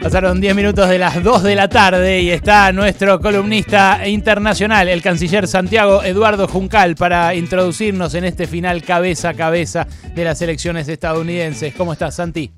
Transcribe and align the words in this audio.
Pasaron 0.00 0.40
10 0.40 0.54
minutos 0.54 0.88
de 0.88 0.96
las 0.96 1.22
2 1.22 1.42
de 1.42 1.54
la 1.56 1.68
tarde 1.68 2.20
y 2.20 2.30
está 2.30 2.72
nuestro 2.72 3.20
columnista 3.20 4.06
internacional, 4.06 4.88
el 4.88 5.02
canciller 5.02 5.48
Santiago 5.48 6.04
Eduardo 6.04 6.46
Juncal, 6.46 6.94
para 6.94 7.34
introducirnos 7.34 8.14
en 8.14 8.24
este 8.24 8.46
final 8.46 8.82
cabeza 8.82 9.30
a 9.30 9.34
cabeza 9.34 9.88
de 10.14 10.24
las 10.24 10.40
elecciones 10.40 10.88
estadounidenses. 10.88 11.74
¿Cómo 11.74 11.92
estás, 11.92 12.14
Santi? 12.14 12.52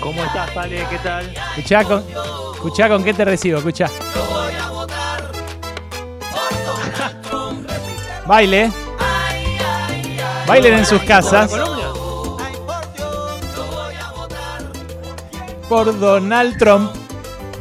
¿Cómo 0.00 0.22
estás, 0.22 0.56
Ale? 0.56 0.84
¿Qué 0.88 0.98
tal? 0.98 1.34
Escuchá 1.56 1.84
con, 1.84 2.04
escuchá 2.54 2.88
con 2.88 3.02
qué 3.02 3.14
te 3.14 3.24
recibo, 3.24 3.58
escuchá. 3.58 3.90
Baile. 8.26 8.70
Bailen 10.46 10.74
en 10.74 10.86
sus 10.86 11.02
casas. 11.02 11.50
Por 15.70 15.96
Donald 16.00 16.58
Trump. 16.58 16.90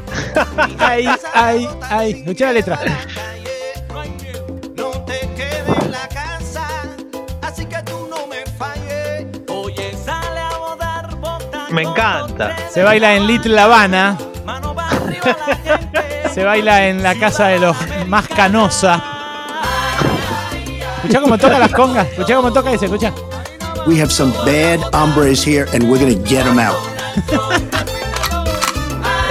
Ay, 0.79 1.07
ay, 1.35 1.69
ay. 1.91 2.11
Escuchá 2.11 2.47
la 2.47 2.53
letra. 2.53 2.79
Me 8.27 8.45
falles. 8.57 9.27
Oye, 9.47 9.95
sale 10.03 10.39
a 10.39 10.57
votar, 10.57 11.15
vota. 11.17 11.67
Me 11.69 11.83
encanta. 11.83 12.55
Se 12.73 12.81
baila 12.81 13.13
en 13.13 13.27
Little 13.27 13.59
Habana. 13.59 14.17
Se 16.33 16.43
baila 16.43 16.87
en 16.87 17.03
la 17.03 17.13
casa 17.13 17.49
de 17.49 17.59
los 17.59 17.77
más 18.07 18.27
canosa. 18.27 19.03
Escuchá 20.97 21.21
cómo 21.21 21.37
toca 21.37 21.59
las 21.59 21.71
congas. 21.71 22.07
Escuchá 22.07 22.35
cómo 22.37 22.51
toca 22.51 22.71
ese, 22.71 22.85
escuchá. 22.85 23.13
We 23.85 24.01
have 24.01 24.11
some 24.11 24.33
bad 24.45 24.79
hombres 24.95 25.45
here, 25.45 25.67
and 25.73 25.83
we're 25.83 25.99
gonna 25.99 26.27
get 26.27 26.43
them 26.43 26.57
out. 26.57 26.75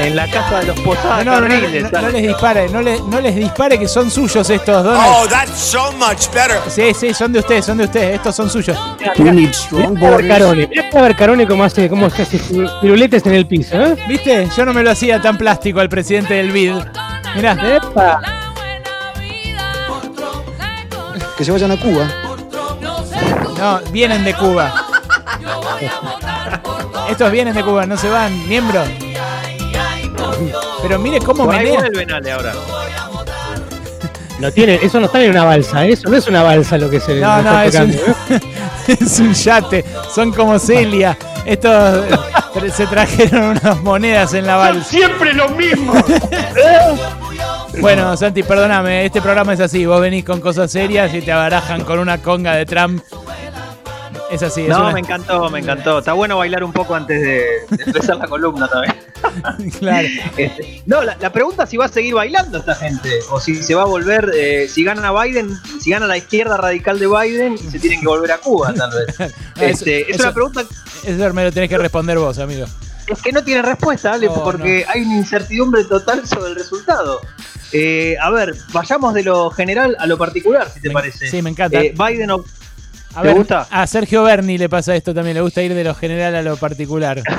En 0.00 0.14
la 0.14 0.26
casa 0.30 0.60
de 0.60 0.66
los 0.66 0.80
posadas 0.80 1.24
No, 1.24 1.40
no, 1.40 1.48
no, 1.48 1.48
no, 1.48 2.08
les 2.10 2.22
dispare, 2.22 2.68
no, 2.68 2.80
les- 2.80 3.02
no 3.02 3.20
les 3.20 3.34
dispare 3.34 3.78
que 3.78 3.88
son 3.88 4.10
suyos 4.10 4.48
estos 4.48 4.84
dos. 4.84 4.96
Oh, 4.98 5.26
that's 5.28 5.58
so 5.58 5.90
much 5.92 6.28
better. 6.32 6.56
Sí, 6.68 6.92
sí, 6.94 7.12
son 7.12 7.32
de 7.32 7.40
ustedes, 7.40 7.64
son 7.66 7.78
de 7.78 7.84
ustedes, 7.84 8.14
estos 8.14 8.36
son 8.36 8.48
suyos. 8.48 8.78
Strong 9.00 9.18
Mirá 9.18 9.30
a 9.30 9.34
ver 9.34 9.98
borders. 9.98 10.28
Carone, 10.28 10.66
mirá 10.68 10.88
a 10.94 11.02
ver 11.02 11.16
Carone 11.16 11.46
cómo 11.48 11.64
hace, 11.64 11.88
cómo 11.88 12.08
se 12.10 12.22
hace 12.22 12.38
piruletes 12.80 13.26
en 13.26 13.34
el 13.34 13.46
piso, 13.46 13.74
¿eh? 13.74 13.96
¿Viste? 14.08 14.48
Yo 14.56 14.64
no 14.64 14.72
me 14.72 14.82
lo 14.84 14.90
hacía 14.92 15.20
tan 15.20 15.36
plástico 15.36 15.80
al 15.80 15.88
presidente 15.88 16.34
del 16.34 16.52
BID. 16.52 16.74
Mirá, 17.34 17.56
Epa. 17.76 18.20
Que 21.36 21.44
se 21.44 21.50
vayan 21.52 21.72
a 21.72 21.76
Cuba. 21.76 22.06
no, 23.58 23.80
vienen 23.90 24.22
de 24.24 24.34
Cuba. 24.34 24.72
Estos 27.10 27.30
vienen 27.32 27.54
de 27.54 27.64
Cuba, 27.64 27.84
no 27.86 27.96
se 27.96 28.08
van, 28.08 28.48
miembro. 28.48 28.82
Pero 30.82 30.98
mire 30.98 31.18
cómo 31.20 31.44
Por 31.44 31.54
ahí 31.54 31.64
menea. 31.66 31.80
vuelven, 31.80 32.12
Ale, 32.12 32.32
ahora. 32.32 32.52
No 34.38 34.52
tiene, 34.52 34.76
eso 34.80 35.00
no 35.00 35.06
está 35.06 35.20
en 35.20 35.32
una 35.32 35.42
balsa, 35.44 35.84
¿eh? 35.84 35.94
eso 35.94 36.08
no 36.08 36.16
es 36.16 36.28
una 36.28 36.44
balsa 36.44 36.78
lo 36.78 36.88
que 36.88 37.00
se 37.00 37.16
No, 37.16 37.42
no, 37.42 37.60
está 37.60 37.64
es 37.64 37.74
un, 37.74 37.90
tocando, 37.96 38.16
¿eh? 38.30 38.40
es 39.00 39.18
un 39.18 39.34
yate. 39.34 39.84
Son 40.14 40.32
como 40.32 40.60
Celia. 40.60 41.18
Estos 41.44 42.04
eh, 42.06 42.70
se 42.70 42.86
trajeron 42.86 43.58
unas 43.60 43.82
monedas 43.82 44.34
en 44.34 44.46
la 44.46 44.54
balsa. 44.54 44.88
Siempre 44.88 45.34
lo 45.34 45.48
mismo. 45.50 45.92
Bueno, 47.80 48.16
Santi, 48.16 48.42
perdóname, 48.42 49.04
este 49.06 49.20
programa 49.22 49.52
es 49.52 49.60
así. 49.60 49.86
Vos 49.86 50.00
venís 50.00 50.24
con 50.24 50.40
cosas 50.40 50.68
serias 50.70 51.14
y 51.14 51.20
te 51.20 51.30
abarajan 51.30 51.84
con 51.84 52.00
una 52.00 52.18
conga 52.20 52.54
de 52.54 52.66
Trump. 52.66 53.04
Es 54.30 54.42
así, 54.42 54.62
es 54.62 54.68
No, 54.68 54.80
una- 54.80 54.92
me 54.92 55.00
encantó, 55.00 55.48
me 55.50 55.58
encantó. 55.60 55.98
Está 56.00 56.12
bueno 56.12 56.36
bailar 56.38 56.62
un 56.62 56.72
poco 56.72 56.94
antes 56.94 57.20
de, 57.20 57.76
de 57.76 57.82
empezar 57.84 58.16
la 58.16 58.26
columna 58.26 58.68
también. 58.68 58.94
Claro. 59.78 60.06
Este, 60.36 60.82
no, 60.86 61.02
la, 61.02 61.16
la 61.20 61.32
pregunta 61.32 61.64
es 61.64 61.70
si 61.70 61.76
va 61.76 61.86
a 61.86 61.88
seguir 61.88 62.14
bailando 62.14 62.58
esta 62.58 62.74
gente 62.74 63.10
o 63.30 63.40
si 63.40 63.56
se 63.62 63.74
va 63.74 63.82
a 63.82 63.86
volver, 63.86 64.30
eh, 64.34 64.68
si 64.68 64.84
gana 64.84 65.12
Biden, 65.12 65.50
si 65.80 65.90
gana 65.90 66.06
la 66.06 66.16
izquierda 66.16 66.56
radical 66.56 66.98
de 66.98 67.06
Biden 67.08 67.54
y 67.54 67.58
se 67.58 67.78
tienen 67.78 68.00
que 68.00 68.06
volver 68.06 68.32
a 68.32 68.38
Cuba, 68.38 68.72
tal 68.74 68.90
vez. 68.90 69.32
Este, 69.60 70.10
es 70.10 70.20
una 70.20 70.32
pregunta 70.32 70.62
Eso 71.04 71.34
me 71.34 71.44
lo 71.44 71.52
tenés 71.52 71.68
que 71.68 71.78
responder 71.78 72.16
vos, 72.18 72.38
amigo. 72.38 72.66
es 73.06 73.20
que 73.22 73.32
no 73.32 73.42
tiene 73.42 73.62
respuesta, 73.62 74.12
Ale, 74.12 74.26
No, 74.26 74.44
porque 74.44 74.84
hay 74.88 75.02
una 75.02 75.16
incertidumbre 75.16 75.84
total 75.84 76.26
sobre 76.26 76.50
el 76.50 76.54
resultado. 76.56 77.20
Eh, 77.72 78.16
a 78.20 78.30
ver, 78.30 78.54
vayamos 78.72 79.14
de 79.14 79.24
lo 79.24 79.50
general 79.50 79.96
a 79.98 80.06
lo 80.06 80.16
particular, 80.16 80.70
si 80.72 80.80
te 80.80 80.88
Me- 80.88 80.94
parece. 80.94 81.28
sí, 81.28 81.42
me 81.42 81.50
encanta. 81.50 81.80
Eh, 81.80 81.92
Biden 81.96 82.30
ob- 82.30 82.46
A 83.14 83.22
¿Te 83.22 83.32
gusta? 83.32 83.66
A 83.70 83.86
Sergio 83.86 84.22
Berni 84.22 84.58
le 84.58 84.68
pasa 84.68 84.94
esto 84.94 85.14
también, 85.14 85.34
le 85.34 85.40
gusta 85.40 85.62
ir 85.62 85.74
de 85.74 85.84
lo 85.84 85.94
general 85.94 86.36
a 86.36 86.42
lo 86.42 86.56
particular. 86.56 87.22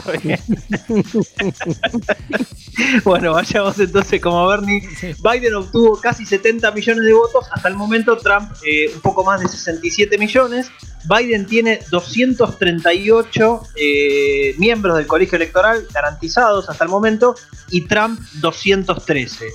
Bueno, 3.04 3.32
vayamos 3.32 3.78
entonces 3.78 4.20
como 4.20 4.46
Bernie. 4.46 4.82
Sí. 4.96 5.14
Biden 5.22 5.54
obtuvo 5.54 6.00
casi 6.00 6.24
70 6.24 6.70
millones 6.72 7.04
de 7.04 7.12
votos. 7.12 7.46
Hasta 7.52 7.68
el 7.68 7.74
momento 7.74 8.16
Trump 8.16 8.52
eh, 8.64 8.90
un 8.94 9.00
poco 9.00 9.24
más 9.24 9.40
de 9.40 9.48
67 9.48 10.16
millones. 10.18 10.70
Biden 11.04 11.46
tiene 11.46 11.80
238 11.90 13.62
eh, 13.76 14.54
miembros 14.58 14.96
del 14.96 15.06
colegio 15.06 15.36
electoral 15.36 15.86
garantizados 15.92 16.68
hasta 16.68 16.84
el 16.84 16.90
momento 16.90 17.34
y 17.70 17.86
Trump 17.86 18.20
213. 18.40 19.46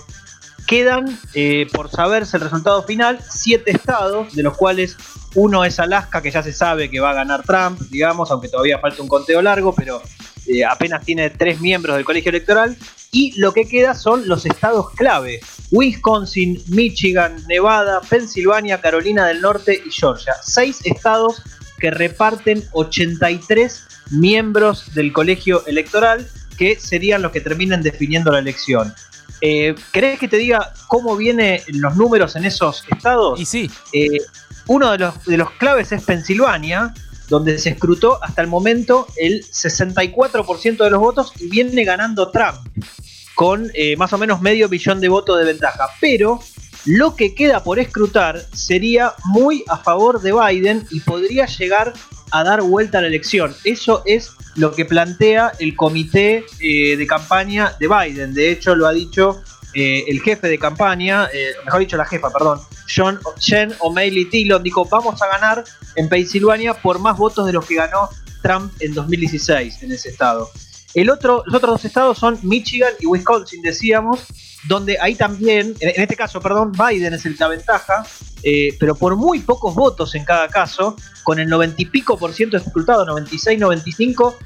Quedan, 0.68 1.20
eh, 1.34 1.68
por 1.72 1.90
saberse 1.90 2.38
el 2.38 2.44
resultado 2.44 2.84
final, 2.84 3.20
siete 3.30 3.72
estados, 3.72 4.34
de 4.34 4.44
los 4.44 4.58
cuales 4.58 4.98
uno 5.36 5.64
es 5.64 5.80
Alaska, 5.80 6.22
que 6.22 6.32
ya 6.32 6.42
se 6.42 6.54
sabe 6.54 6.90
que 6.90 7.00
va 7.00 7.12
a 7.12 7.14
ganar 7.14 7.44
Trump, 7.44 7.80
digamos, 7.90 8.32
aunque 8.32 8.48
todavía 8.48 8.80
falta 8.80 9.02
un 9.02 9.08
conteo 9.08 9.42
largo, 9.42 9.76
pero 9.76 10.02
eh, 10.48 10.64
apenas 10.64 11.04
tiene 11.04 11.30
tres 11.30 11.60
miembros 11.62 11.96
del 11.96 12.06
colegio 12.06 12.30
electoral. 12.30 12.78
Y 13.12 13.40
lo 13.40 13.54
que 13.54 13.66
queda 13.66 13.94
son 13.94 14.28
los 14.28 14.46
estados 14.46 14.90
clave: 14.92 15.40
Wisconsin, 15.72 16.62
Michigan, 16.68 17.36
Nevada, 17.48 18.02
Pensilvania, 18.02 18.82
Carolina 18.82 19.28
del 19.28 19.42
Norte 19.42 19.82
y 19.86 19.92
Georgia. 19.92 20.34
Seis 20.42 20.80
estados 20.84 21.42
que 21.80 21.92
reparten 21.92 22.64
83 22.72 23.84
miembros 24.12 24.94
del 24.94 25.14
colegio 25.14 25.66
electoral, 25.66 26.28
que 26.58 26.80
serían 26.80 27.22
los 27.22 27.32
que 27.32 27.42
terminen 27.42 27.82
definiendo 27.82 28.32
la 28.32 28.40
elección. 28.40 28.94
Eh, 29.48 29.76
¿Querés 29.94 30.18
que 30.18 30.28
te 30.28 30.38
diga 30.38 30.74
cómo 30.88 31.16
vienen 31.16 31.62
los 31.68 31.96
números 31.96 32.36
en 32.36 32.46
esos 32.46 32.84
estados? 32.90 33.40
Y 33.40 33.46
sí, 33.46 33.70
Eh, 33.94 34.18
uno 34.66 34.92
de 34.92 34.98
los, 34.98 35.24
de 35.26 35.38
los 35.38 35.52
claves 35.52 35.92
es 35.92 36.02
Pensilvania, 36.02 36.96
donde 37.30 37.60
se 37.60 37.70
escrutó 37.70 38.24
hasta 38.24 38.42
el 38.42 38.48
momento 38.48 39.06
el 39.18 39.46
64% 39.46 40.84
de 40.84 40.90
los 40.90 41.00
votos 41.00 41.32
y 41.40 41.48
viene 41.48 41.84
ganando 41.84 42.32
Trump 42.32 42.58
con 43.36 43.70
eh, 43.76 43.96
más 43.98 44.12
o 44.14 44.18
menos 44.18 44.42
medio 44.42 44.68
billón 44.68 45.00
de 45.00 45.10
votos 45.10 45.38
de 45.38 45.46
ventaja. 45.46 45.90
Pero 46.02 46.40
lo 46.86 47.16
que 47.16 47.36
queda 47.36 47.64
por 47.64 47.78
escrutar 47.78 48.42
sería 48.52 49.14
muy 49.26 49.64
a 49.68 49.78
favor 49.78 50.22
de 50.22 50.34
Biden 50.34 50.88
y 50.90 51.02
podría 51.02 51.46
llegar 51.46 51.94
a 52.32 52.44
dar 52.44 52.64
vuelta 52.64 52.98
a 52.98 53.02
la 53.02 53.08
elección. 53.08 53.56
Eso 53.64 54.02
es 54.06 54.32
lo 54.56 54.72
que 54.74 54.86
plantea 54.86 55.52
el 55.60 55.76
comité 55.76 56.46
eh, 56.60 56.96
de 56.98 57.08
campaña 57.08 57.76
de 57.80 57.88
Biden. 57.88 58.34
De 58.34 58.52
hecho, 58.52 58.76
lo 58.76 58.88
ha 58.88 58.94
dicho 58.94 59.42
eh, 59.74 60.06
el 60.08 60.22
jefe 60.22 60.48
de 60.48 60.58
campaña, 60.58 61.28
eh, 61.34 61.52
mejor 61.66 61.82
dicho, 61.82 61.98
la 61.98 62.06
jefa, 62.06 62.30
perdón, 62.32 62.60
John, 62.94 63.20
Jen 63.40 63.74
O'Malley 63.80 64.26
Tillon, 64.26 64.64
dijo: 64.64 64.86
Vamos 64.86 65.22
a 65.22 65.28
ganar 65.28 65.64
en 65.96 66.08
Pensilvania 66.08 66.74
por 66.74 67.00
más 67.00 67.18
votos 67.18 67.46
de 67.46 67.54
los 67.54 67.66
que 67.66 67.76
ganó 67.76 68.10
Trump 68.42 68.72
en 68.80 68.94
2016 68.94 69.84
en 69.84 69.92
ese 69.92 70.10
estado. 70.10 70.50
El 70.96 71.10
otro, 71.10 71.44
los 71.46 71.56
otros 71.56 71.74
dos 71.74 71.86
estados 71.86 72.18
son 72.18 72.40
Michigan 72.42 72.94
y 73.00 73.06
Wisconsin, 73.06 73.62
decíamos, 73.62 74.22
donde 74.68 74.98
ahí 75.00 75.16
también, 75.16 75.76
en 75.80 76.02
este 76.02 76.16
caso, 76.16 76.40
perdón, 76.40 76.72
Biden 76.72 77.14
es 77.14 77.26
el 77.26 77.38
que 77.38 77.44
aventaja, 77.44 78.06
eh, 78.42 78.76
pero 78.80 78.96
por 78.96 79.18
muy 79.18 79.40
pocos 79.40 79.76
votos 79.76 80.16
en 80.16 80.24
cada 80.24 80.48
caso, 80.48 80.96
con 81.24 81.38
el 81.40 81.50
90 81.50 81.82
y 81.82 81.86
pico 81.86 82.18
por 82.18 82.34
ciento 82.34 82.56
escrutado, 82.56 83.06
96, 83.06 83.60
95, 83.60 84.38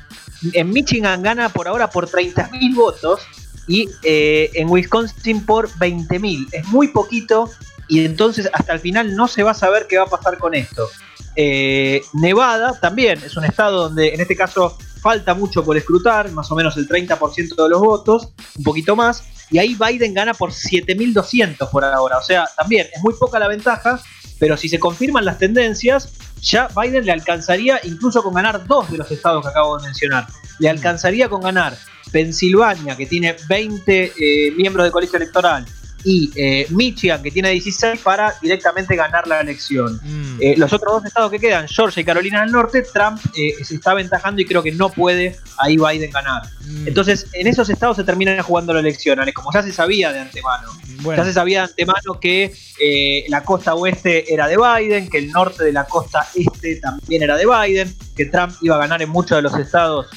en 0.54 0.70
Michigan 0.72 1.22
gana 1.22 1.50
por 1.50 1.68
ahora 1.68 1.90
por 1.90 2.10
30 2.10 2.50
mil 2.50 2.74
votos 2.74 3.22
y 3.68 3.88
eh, 4.02 4.50
en 4.56 4.70
Wisconsin 4.70 5.46
por 5.46 5.70
20 5.78 6.18
mil. 6.18 6.48
Es 6.52 6.66
muy 6.68 6.88
poquito 6.88 7.52
y 7.88 8.04
entonces 8.06 8.50
hasta 8.54 8.74
el 8.74 8.80
final 8.80 9.16
no 9.16 9.28
se 9.28 9.44
va 9.44 9.52
a 9.52 9.56
saber 9.56 9.86
qué 9.88 9.98
va 9.98 10.06
a 10.06 10.10
pasar 10.10 10.40
con 10.40 10.56
esto. 10.56 10.88
Eh, 11.36 12.02
Nevada 12.14 12.78
también 12.80 13.22
es 13.24 13.38
un 13.38 13.46
estado 13.46 13.84
donde 13.84 14.14
en 14.14 14.22
este 14.22 14.36
caso 14.36 14.78
falta 15.02 15.34
mucho 15.34 15.64
por 15.64 15.78
escrutar, 15.78 16.32
más 16.32 16.52
o 16.52 16.56
menos 16.56 16.78
el 16.78 16.88
30% 16.88 17.56
de 17.56 17.70
los 17.70 17.80
votos, 17.80 18.30
un 18.58 18.64
poquito 18.64 18.96
más, 18.96 19.24
y 19.52 19.58
ahí 19.58 19.76
Biden 19.76 20.14
gana 20.14 20.34
por 20.34 20.52
7.200 20.52 21.70
por 21.70 21.84
ahora, 21.84 22.18
o 22.18 22.24
sea, 22.24 22.46
también 22.58 22.88
es 22.94 23.02
muy 23.02 23.14
poca 23.14 23.40
la 23.40 23.48
ventaja, 23.48 24.00
pero 24.40 24.56
si 24.58 24.70
se 24.70 24.80
confirman 24.80 25.26
las 25.26 25.38
tendencias, 25.38 26.14
ya 26.42 26.68
Biden 26.68 27.06
le 27.06 27.12
alcanzaría 27.12 27.80
incluso 27.84 28.24
con 28.24 28.34
ganar 28.34 28.66
dos 28.66 28.90
de 28.92 28.98
los 28.98 29.12
estados 29.12 29.44
que 29.44 29.50
acabo 29.50 29.78
de 29.78 29.86
mencionar, 29.86 30.28
le 30.60 30.70
alcanzaría 30.70 31.30
con 31.30 31.42
ganar 31.42 31.78
Pensilvania, 32.12 32.96
que 32.96 33.06
tiene 33.06 33.36
20 33.48 34.14
eh, 34.18 34.52
miembros 34.52 34.86
del 34.86 34.92
colegio 34.92 35.18
electoral, 35.18 35.66
y 36.04 36.32
eh, 36.36 36.68
Michigan, 36.70 37.22
que 37.22 37.32
tiene 37.32 37.50
16, 37.52 38.02
para 38.02 38.36
directamente 38.42 38.96
ganar 38.96 39.28
la 39.28 39.42
elección. 39.42 40.00
Mm. 40.04 40.38
Eh, 40.42 40.56
los 40.58 40.72
otros 40.74 40.94
dos 40.94 41.06
estados 41.06 41.32
que 41.32 41.40
quedan, 41.40 41.68
Georgia 41.68 42.02
y 42.02 42.04
Carolina 42.04 42.42
del 42.42 42.52
Norte, 42.52 42.82
Trump 42.82 43.20
eh, 43.36 43.54
se 43.64 43.76
está 43.76 43.92
aventajando 43.92 44.42
y 44.42 44.46
creo 44.46 44.64
que 44.64 44.72
no 44.72 44.90
puede 44.90 45.38
ahí 45.58 45.78
Biden 45.78 46.12
ganar. 46.12 46.44
Mm. 46.66 46.88
Entonces, 46.88 47.28
en 47.34 47.48
esos 47.48 47.70
estados 47.70 47.98
se 47.98 48.04
termina 48.04 48.42
jugando 48.44 48.74
la 48.74 48.80
elección, 48.80 49.20
Ale, 49.20 49.34
como 49.34 49.52
ya 49.54 49.64
se 49.64 49.72
sabía 49.72 50.12
de 50.14 50.20
antemano. 50.20 50.70
Bueno. 51.02 51.22
Ya 51.22 51.28
se 51.28 51.34
sabía 51.34 51.60
de 51.60 51.70
antemano 51.70 52.20
que 52.20 52.54
eh, 52.80 53.26
la 53.30 53.44
costa 53.44 53.74
oeste 53.76 54.34
era 54.34 54.48
de 54.48 54.58
Biden, 54.58 55.10
que 55.10 55.18
el 55.18 55.32
norte 55.32 55.64
de 55.64 55.74
la 55.74 55.86
costa 55.86 56.28
este 56.36 56.78
también 56.78 57.24
era 57.24 57.38
de 57.38 57.46
Biden, 57.46 57.94
que 58.16 58.26
Trump 58.26 58.54
iba 58.62 58.76
a 58.76 58.80
ganar 58.80 59.02
en 59.02 59.10
muchos 59.10 59.38
de 59.38 59.42
los 59.42 59.56
estados 59.56 60.08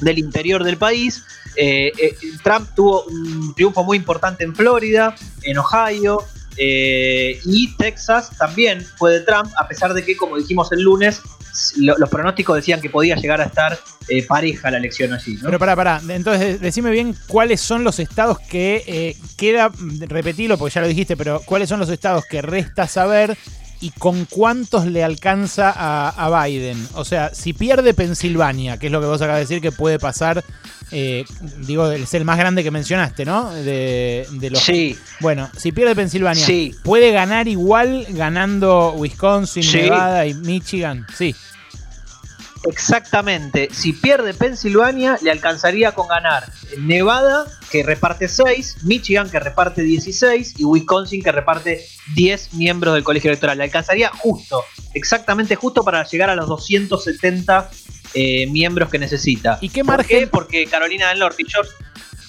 del 0.00 0.18
interior 0.18 0.64
del 0.64 0.76
país. 0.76 1.22
Eh, 1.56 1.92
eh, 1.98 2.14
Trump 2.42 2.68
tuvo 2.74 3.04
un 3.04 3.54
triunfo 3.54 3.82
muy 3.84 3.96
importante 3.96 4.44
en 4.44 4.54
Florida, 4.54 5.14
en 5.42 5.58
Ohio 5.58 6.24
eh, 6.56 7.38
y 7.44 7.74
Texas 7.76 8.30
también 8.38 8.84
fue 8.96 9.12
de 9.12 9.20
Trump, 9.20 9.50
a 9.56 9.66
pesar 9.66 9.94
de 9.94 10.04
que, 10.04 10.16
como 10.16 10.36
dijimos 10.36 10.70
el 10.72 10.82
lunes, 10.82 11.20
lo- 11.76 11.96
los 11.98 12.08
pronósticos 12.08 12.56
decían 12.56 12.80
que 12.80 12.90
podía 12.90 13.16
llegar 13.16 13.40
a 13.40 13.44
estar 13.44 13.78
pareja 14.28 14.70
la 14.72 14.78
elección 14.78 15.12
allí. 15.12 15.34
¿no? 15.34 15.46
Pero 15.46 15.58
pará, 15.60 15.76
pará. 15.76 16.00
Entonces, 16.08 16.60
decime 16.60 16.90
bien 16.90 17.14
cuáles 17.28 17.60
son 17.60 17.84
los 17.84 17.98
estados 18.00 18.38
que 18.40 19.16
queda, 19.36 19.70
repetilo 20.08 20.58
porque 20.58 20.74
ya 20.74 20.80
lo 20.80 20.88
dijiste, 20.88 21.16
pero 21.16 21.40
cuáles 21.44 21.68
son 21.68 21.78
los 21.80 21.88
estados 21.88 22.24
que 22.26 22.42
resta 22.42 22.88
saber 22.88 23.36
y 23.80 23.90
con 23.90 24.26
cuántos 24.26 24.86
le 24.86 25.02
alcanza 25.02 25.72
a, 25.74 26.08
a 26.10 26.44
Biden. 26.46 26.86
O 26.94 27.04
sea, 27.04 27.34
si 27.34 27.52
pierde 27.52 27.94
Pensilvania, 27.94 28.78
que 28.78 28.86
es 28.86 28.92
lo 28.92 29.00
que 29.00 29.06
vos 29.06 29.20
acabas 29.22 29.36
de 29.38 29.44
decir 29.44 29.60
que 29.62 29.72
puede 29.72 29.98
pasar, 29.98 30.44
eh, 30.92 31.24
digo, 31.66 31.90
es 31.90 32.12
el 32.14 32.24
más 32.24 32.36
grande 32.36 32.62
que 32.62 32.70
mencionaste, 32.70 33.24
¿no? 33.24 33.52
De, 33.54 34.26
de 34.32 34.50
los... 34.50 34.60
Sí, 34.62 34.98
Bueno, 35.20 35.48
si 35.56 35.72
pierde 35.72 35.94
Pensilvania, 35.94 36.44
Sí. 36.44 36.74
¿puede 36.82 37.12
ganar 37.12 37.48
igual 37.48 38.06
ganando 38.10 38.92
Wisconsin, 38.98 39.62
Sí. 39.62 39.76
Nevada 39.82 40.26
y 40.26 40.34
Michigan? 40.34 41.06
Sí. 41.16 41.34
Exactamente. 42.68 43.68
Si 43.72 43.92
pierde 43.92 44.34
Pensilvania, 44.34 45.18
le 45.22 45.30
alcanzaría 45.30 45.92
con 45.92 46.08
ganar 46.08 46.50
Nevada, 46.78 47.46
que 47.70 47.82
reparte 47.82 48.28
6, 48.28 48.78
Michigan, 48.82 49.30
que 49.30 49.40
reparte 49.40 49.82
16, 49.82 50.54
y 50.58 50.64
Wisconsin, 50.64 51.22
que 51.22 51.32
reparte 51.32 51.84
10 52.14 52.54
miembros 52.54 52.94
del 52.94 53.04
colegio 53.04 53.30
electoral. 53.30 53.58
Le 53.58 53.64
alcanzaría 53.64 54.10
justo, 54.10 54.64
exactamente 54.94 55.56
justo 55.56 55.84
para 55.84 56.04
llegar 56.04 56.30
a 56.30 56.36
los 56.36 56.48
270 56.48 57.70
eh, 58.14 58.46
miembros 58.48 58.90
que 58.90 58.98
necesita. 58.98 59.58
¿Y 59.60 59.68
qué 59.68 59.84
¿Por 59.84 59.96
margen? 59.96 60.20
qué? 60.20 60.26
Porque 60.26 60.66
Carolina 60.66 61.08
del 61.10 61.20
Norte 61.20 61.42
y 61.46 61.50
Georgia. 61.50 61.74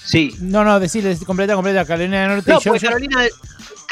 Sí. 0.04 0.34
No, 0.40 0.64
no, 0.64 0.80
decirle 0.80 1.16
completa, 1.24 1.54
completa, 1.54 1.84
Carolina 1.84 2.22
del 2.22 2.28
Norte 2.30 2.50
No, 2.50 2.58
y 2.58 2.62
Georgia. 2.62 2.88
Carolina, 2.88 3.24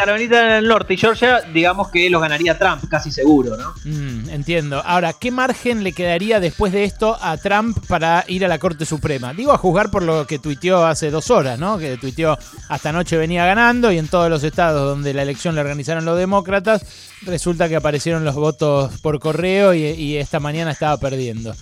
Carolina 0.01 0.55
del 0.55 0.67
Norte 0.67 0.95
y 0.95 0.97
Georgia, 0.97 1.43
digamos 1.53 1.91
que 1.91 2.09
los 2.09 2.23
ganaría 2.23 2.57
Trump, 2.57 2.83
casi 2.89 3.13
seguro, 3.13 3.59
¿no? 3.59 3.75
Mm, 3.85 4.31
entiendo. 4.31 4.83
Ahora, 4.83 5.13
¿qué 5.13 5.31
margen 5.31 5.85
le 5.85 5.93
quedaría 5.93 6.41
después 6.41 6.73
de 6.73 6.85
esto 6.85 7.19
a 7.21 7.37
Trump 7.37 7.77
para 7.87 8.25
ir 8.27 8.43
a 8.47 8.49
la 8.49 8.59
Corte 8.59 8.87
Suprema? 8.87 9.35
Digo 9.35 9.53
a 9.53 9.59
juzgar 9.59 9.91
por 9.91 10.03
lo 10.03 10.27
que 10.27 10.39
tuiteó 10.39 10.87
hace 10.87 11.11
dos 11.11 11.31
horas, 11.31 11.59
¿no? 11.59 11.77
Que 11.77 11.99
tuiteó 11.99 12.39
hasta 12.71 12.89
anoche 12.89 13.19
venía 13.19 13.45
ganando 13.45 13.93
y 13.93 13.99
en 13.99 14.09
todos 14.09 14.31
los 14.31 14.43
estados 14.43 14.89
donde 14.89 15.13
la 15.13 15.21
elección 15.21 15.55
la 15.55 15.61
organizaron 15.61 16.07
los 16.07 16.17
demócratas, 16.17 16.83
resulta 17.21 17.69
que 17.69 17.77
aparecieron 17.77 18.25
los 18.25 18.37
votos 18.37 18.99
por 19.03 19.21
correo 19.21 19.75
y, 19.75 19.83
y 19.83 20.17
esta 20.17 20.41
mañana 20.41 20.71
estaba 20.71 20.97
perdiendo. 20.97 21.55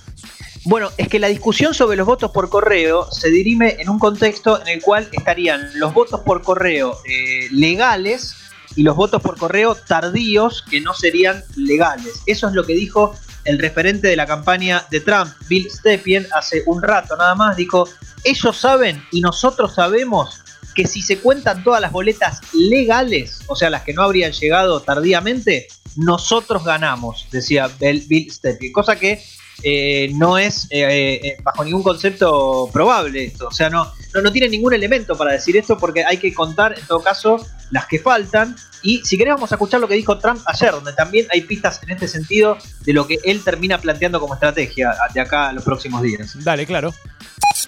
Bueno, 0.64 0.90
es 0.96 1.08
que 1.08 1.18
la 1.18 1.28
discusión 1.28 1.74
sobre 1.74 1.96
los 1.96 2.06
votos 2.06 2.30
por 2.30 2.48
correo 2.48 3.10
se 3.10 3.30
dirime 3.30 3.76
en 3.78 3.88
un 3.88 3.98
contexto 3.98 4.60
en 4.60 4.68
el 4.68 4.82
cual 4.82 5.08
estarían 5.12 5.70
los 5.78 5.94
votos 5.94 6.20
por 6.20 6.42
correo 6.42 6.98
eh, 7.04 7.48
legales 7.50 8.34
y 8.76 8.82
los 8.82 8.96
votos 8.96 9.22
por 9.22 9.38
correo 9.38 9.74
tardíos 9.74 10.62
que 10.70 10.80
no 10.80 10.94
serían 10.94 11.42
legales. 11.56 12.22
Eso 12.26 12.48
es 12.48 12.54
lo 12.54 12.64
que 12.64 12.74
dijo 12.74 13.14
el 13.44 13.58
referente 13.58 14.08
de 14.08 14.16
la 14.16 14.26
campaña 14.26 14.84
de 14.90 15.00
Trump, 15.00 15.32
Bill 15.48 15.70
Stepien, 15.70 16.26
hace 16.34 16.62
un 16.66 16.82
rato 16.82 17.16
nada 17.16 17.34
más. 17.34 17.56
Dijo, 17.56 17.88
ellos 18.24 18.56
saben 18.56 19.02
y 19.10 19.20
nosotros 19.20 19.74
sabemos 19.74 20.42
que 20.74 20.86
si 20.86 21.02
se 21.02 21.18
cuentan 21.18 21.64
todas 21.64 21.80
las 21.80 21.90
boletas 21.90 22.40
legales, 22.52 23.40
o 23.46 23.56
sea, 23.56 23.70
las 23.70 23.82
que 23.82 23.94
no 23.94 24.02
habrían 24.02 24.32
llegado 24.32 24.80
tardíamente, 24.80 25.66
nosotros 25.96 26.64
ganamos, 26.64 27.26
decía 27.32 27.68
Bill, 27.80 28.30
Stepien. 28.30 28.72
Cosa 28.72 28.96
que 28.96 29.20
eh, 29.62 30.10
no 30.14 30.38
es 30.38 30.66
eh, 30.70 31.20
eh, 31.22 31.36
bajo 31.42 31.64
ningún 31.64 31.82
concepto 31.82 32.68
probable 32.72 33.24
esto. 33.24 33.48
O 33.48 33.52
sea, 33.52 33.68
no, 33.68 33.92
no, 34.14 34.22
no 34.22 34.32
tiene 34.32 34.48
ningún 34.48 34.72
elemento 34.72 35.16
para 35.16 35.32
decir 35.32 35.56
esto 35.56 35.76
porque 35.78 36.04
hay 36.04 36.18
que 36.18 36.32
contar 36.32 36.78
en 36.78 36.86
todo 36.86 37.00
caso 37.00 37.44
las 37.70 37.86
que 37.86 37.98
faltan. 37.98 38.56
Y 38.82 39.04
si 39.04 39.18
querés 39.18 39.34
vamos 39.34 39.50
a 39.50 39.56
escuchar 39.56 39.80
lo 39.80 39.88
que 39.88 39.94
dijo 39.94 40.18
Trump 40.18 40.40
ayer, 40.46 40.70
donde 40.70 40.92
también 40.92 41.26
hay 41.32 41.40
pistas 41.42 41.82
en 41.82 41.90
este 41.90 42.06
sentido 42.06 42.56
de 42.84 42.92
lo 42.92 43.06
que 43.06 43.18
él 43.24 43.42
termina 43.42 43.78
planteando 43.78 44.20
como 44.20 44.34
estrategia 44.34 44.94
de 45.12 45.20
acá 45.20 45.48
a 45.48 45.52
los 45.52 45.64
próximos 45.64 46.02
días. 46.02 46.32
Dale, 46.44 46.64
claro. 46.64 46.94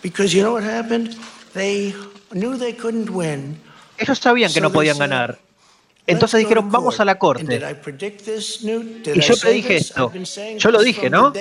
Because 0.03 0.35
you 0.35 0.43
know 0.43 0.55
what 0.55 0.65
happened? 0.65 1.17
They 1.53 1.95
knew 2.31 2.57
they 2.57 2.75
couldn't 2.75 3.11
win. 3.11 3.61
Ellos 3.99 4.19
sabían 4.19 4.53
que 4.53 4.61
no 4.61 4.71
podían 4.71 4.97
ganar. 4.97 5.39
Entonces 6.11 6.41
dijeron, 6.41 6.71
vamos 6.71 7.01
a 7.01 7.05
la 7.05 7.19
corte. 7.19 7.61
Y 9.15 9.21
yo 9.21 9.37
te 9.37 9.51
dije 9.51 9.77
esto. 9.77 10.13
Yo 10.59 10.71
lo 10.71 10.83
dije, 10.83 11.09
¿no? 11.11 11.33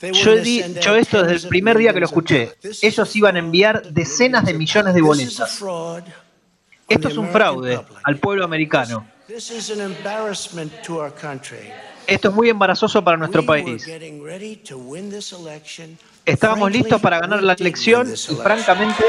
Yo 0.00 0.32
he 0.32 0.40
dicho 0.40 0.94
esto 0.94 1.22
desde 1.22 1.46
el 1.46 1.48
primer 1.48 1.76
día 1.76 1.92
que 1.92 2.00
lo 2.00 2.06
escuché. 2.06 2.52
Ellos 2.82 3.16
iban 3.16 3.36
a 3.36 3.38
enviar 3.40 3.82
decenas 3.92 4.44
de 4.44 4.54
millones 4.54 4.94
de 4.94 5.02
boletas. 5.02 5.62
Esto 6.88 7.08
es 7.08 7.16
un 7.16 7.28
fraude 7.28 7.80
al 8.04 8.16
pueblo 8.16 8.44
americano. 8.44 9.06
Esto 12.08 12.28
es 12.28 12.34
muy 12.34 12.48
embarazoso 12.48 13.04
para 13.04 13.16
nuestro 13.18 13.44
país. 13.44 13.86
Estábamos 16.24 16.72
listos 16.72 17.00
para 17.00 17.18
ganar 17.20 17.42
la 17.42 17.52
elección 17.52 18.10
y 18.10 18.34
francamente 18.36 19.04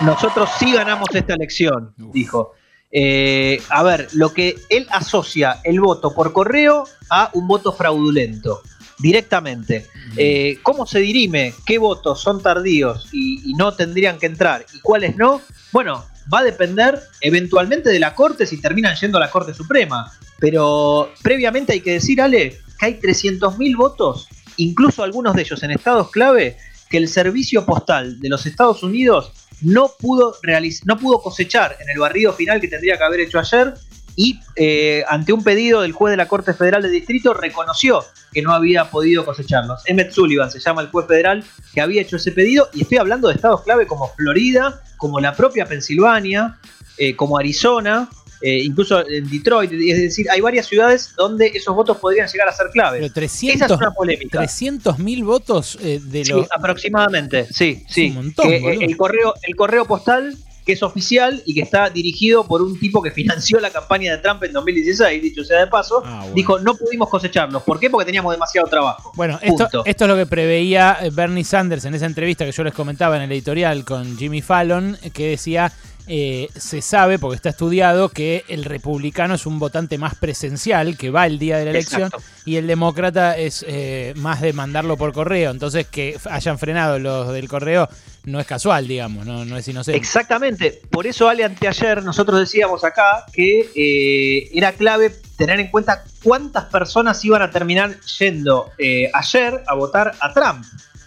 nosotros 0.00 0.50
sí 0.58 0.72
ganamos 0.72 1.08
esta 1.12 1.34
elección, 1.34 1.92
dijo. 1.96 2.54
Eh, 2.90 3.60
a 3.68 3.82
ver, 3.82 4.08
lo 4.12 4.32
que 4.32 4.56
él 4.68 4.86
asocia 4.90 5.60
el 5.64 5.80
voto 5.80 6.14
por 6.14 6.32
correo 6.32 6.84
a 7.10 7.30
un 7.34 7.46
voto 7.46 7.72
fraudulento, 7.72 8.62
directamente. 8.98 9.86
Eh, 10.16 10.58
¿Cómo 10.62 10.86
se 10.86 11.00
dirime 11.00 11.52
qué 11.66 11.78
votos 11.78 12.20
son 12.20 12.42
tardíos 12.42 13.08
y, 13.12 13.50
y 13.50 13.54
no 13.54 13.74
tendrían 13.74 14.18
que 14.18 14.26
entrar 14.26 14.64
y 14.72 14.80
cuáles 14.80 15.16
no? 15.16 15.40
Bueno, 15.72 16.04
va 16.32 16.40
a 16.40 16.44
depender 16.44 17.00
eventualmente 17.20 17.90
de 17.90 18.00
la 18.00 18.14
Corte 18.14 18.46
si 18.46 18.60
terminan 18.60 18.96
yendo 18.96 19.18
a 19.18 19.20
la 19.20 19.30
Corte 19.30 19.54
Suprema. 19.54 20.12
Pero 20.38 21.10
previamente 21.22 21.72
hay 21.72 21.80
que 21.80 21.92
decir, 21.92 22.20
Ale, 22.20 22.58
que 22.78 22.86
hay 22.86 23.00
300.000 23.00 23.76
votos, 23.76 24.28
incluso 24.56 25.02
algunos 25.02 25.34
de 25.34 25.42
ellos 25.42 25.62
en 25.62 25.70
estados 25.70 26.10
clave, 26.10 26.56
que 26.90 26.98
el 26.98 27.08
servicio 27.08 27.64
postal 27.64 28.20
de 28.20 28.28
los 28.28 28.46
Estados 28.46 28.82
Unidos 28.82 29.32
no 29.62 29.88
pudo, 29.98 30.36
realiz- 30.42 30.82
no 30.84 30.98
pudo 30.98 31.20
cosechar 31.20 31.76
en 31.80 31.88
el 31.90 31.98
barrido 31.98 32.32
final 32.32 32.60
que 32.60 32.68
tendría 32.68 32.96
que 32.98 33.04
haber 33.04 33.20
hecho 33.20 33.38
ayer 33.38 33.74
y 34.18 34.40
eh, 34.56 35.04
ante 35.08 35.32
un 35.34 35.44
pedido 35.44 35.82
del 35.82 35.92
juez 35.92 36.10
de 36.12 36.16
la 36.16 36.26
Corte 36.26 36.54
Federal 36.54 36.82
de 36.82 36.88
Distrito 36.88 37.34
reconoció 37.34 38.02
que 38.32 38.40
no 38.40 38.52
había 38.52 38.90
podido 38.90 39.24
cosecharlos. 39.26 39.82
Emmett 39.86 40.10
Sullivan 40.10 40.50
se 40.50 40.58
llama 40.58 40.80
el 40.82 40.88
juez 40.88 41.06
federal 41.06 41.44
que 41.74 41.80
había 41.82 42.00
hecho 42.00 42.16
ese 42.16 42.32
pedido 42.32 42.68
y 42.72 42.82
estoy 42.82 42.96
hablando 42.98 43.28
de 43.28 43.34
estados 43.34 43.62
clave 43.62 43.86
como 43.86 44.08
Florida, 44.14 44.80
como 44.96 45.20
la 45.20 45.34
propia 45.34 45.66
Pensilvania, 45.66 46.58
eh, 46.96 47.14
como 47.14 47.36
Arizona, 47.38 48.08
eh, 48.40 48.58
incluso 48.62 49.06
en 49.08 49.28
Detroit, 49.30 49.72
es 49.72 49.98
decir, 49.98 50.30
hay 50.30 50.40
varias 50.40 50.66
ciudades 50.66 51.10
donde 51.16 51.46
esos 51.54 51.74
votos 51.74 51.96
podrían 51.98 52.28
llegar 52.28 52.48
a 52.48 52.52
ser 52.52 52.68
clave. 52.72 52.98
Pero 52.98 53.06
Esa 53.06 53.14
300 53.14 53.70
es 53.70 53.76
una 53.78 53.90
polémica. 53.92 54.38
300 54.38 54.98
mil 54.98 55.24
votos 55.24 55.78
eh, 55.80 56.00
de 56.02 56.24
Sí, 56.24 56.32
los... 56.32 56.46
aproximadamente, 56.50 57.46
sí, 57.52 57.84
sí. 57.88 58.08
un 58.08 58.14
montón, 58.16 58.48
Que, 58.48 58.56
eh, 58.56 58.78
el, 58.82 58.96
correo, 58.96 59.34
el 59.42 59.56
correo 59.56 59.84
postal 59.86 60.36
que 60.66 60.72
es 60.72 60.82
oficial 60.82 61.40
y 61.46 61.54
que 61.54 61.60
está 61.60 61.88
dirigido 61.90 62.44
por 62.44 62.60
un 62.60 62.76
tipo 62.80 63.00
que 63.00 63.12
financió 63.12 63.60
la 63.60 63.70
campaña 63.70 64.10
de 64.16 64.18
Trump 64.18 64.42
en 64.42 64.52
2016, 64.52 65.22
dicho 65.22 65.44
sea 65.44 65.60
de 65.60 65.68
paso, 65.68 66.02
Ah, 66.04 66.18
bueno. 66.22 66.34
dijo 66.34 66.58
no 66.58 66.74
pudimos 66.74 67.08
cosecharlos. 67.08 67.62
¿Por 67.62 67.78
qué? 67.78 67.88
Porque 67.88 68.04
teníamos 68.04 68.32
demasiado 68.32 68.66
trabajo. 68.66 69.12
Bueno, 69.14 69.38
esto, 69.42 69.68
es 69.84 70.00
lo 70.00 70.16
que 70.16 70.26
preveía 70.26 70.98
Bernie 71.12 71.44
Sanders 71.44 71.84
en 71.84 71.94
esa 71.94 72.06
entrevista 72.06 72.44
que 72.44 72.50
yo 72.50 72.64
les 72.64 72.74
comentaba 72.74 73.16
en 73.16 73.22
el 73.22 73.30
editorial 73.32 73.84
con 73.84 74.18
Jimmy 74.18 74.42
Fallon, 74.42 74.98
que 75.12 75.28
decía, 75.28 75.72
eh, 76.08 76.48
se 76.54 76.82
sabe, 76.82 77.18
porque 77.18 77.34
está 77.34 77.48
estudiado, 77.48 78.10
que 78.10 78.44
el 78.46 78.64
republicano 78.64 79.34
es 79.34 79.44
un 79.44 79.58
votante 79.58 79.98
más 79.98 80.14
presencial, 80.14 80.96
que 80.96 81.10
va 81.10 81.26
el 81.26 81.40
día 81.40 81.58
de 81.58 81.64
la 81.64 81.70
elección, 81.72 82.04
Exacto. 82.04 82.24
y 82.44 82.56
el 82.56 82.68
demócrata 82.68 83.36
es 83.36 83.64
eh, 83.66 84.14
más 84.16 84.40
de 84.40 84.52
mandarlo 84.52 84.96
por 84.96 85.12
correo. 85.12 85.50
Entonces, 85.50 85.86
que 85.88 86.16
hayan 86.30 86.60
frenado 86.60 87.00
los 87.00 87.32
del 87.32 87.48
correo 87.48 87.88
no 88.24 88.38
es 88.38 88.46
casual, 88.46 88.86
digamos, 88.86 89.26
no, 89.26 89.44
no 89.44 89.56
es 89.56 89.66
inocente. 89.66 89.98
Exactamente. 89.98 90.80
Por 90.90 91.08
eso, 91.08 91.28
Ale, 91.28 91.44
anteayer 91.44 92.02
nosotros 92.04 92.38
decíamos 92.38 92.84
acá 92.84 93.24
que 93.32 93.68
eh, 93.74 94.50
era 94.52 94.72
clave 94.72 95.12
tener 95.36 95.58
en 95.58 95.68
cuenta 95.72 96.04
cuántas 96.22 96.66
personas 96.66 97.24
iban 97.24 97.42
a 97.42 97.50
terminar 97.50 97.96
yendo 98.18 98.70
ayer 99.12 99.62
a 99.66 99.74
votar 99.74 100.12
a 100.20 100.32
Trump. 100.32 100.64